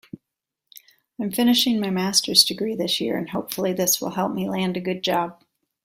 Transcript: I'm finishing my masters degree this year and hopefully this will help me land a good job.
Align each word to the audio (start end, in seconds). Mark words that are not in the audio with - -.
I'm 1.21 1.31
finishing 1.31 1.79
my 1.79 1.91
masters 1.91 2.43
degree 2.43 2.73
this 2.73 2.99
year 2.99 3.17
and 3.19 3.29
hopefully 3.29 3.71
this 3.71 4.01
will 4.01 4.09
help 4.09 4.33
me 4.33 4.49
land 4.49 4.75
a 4.75 4.81
good 4.81 5.03
job. 5.03 5.43